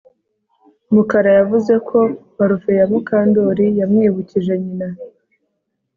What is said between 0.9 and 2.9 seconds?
Mukara yavuze ko parufe ya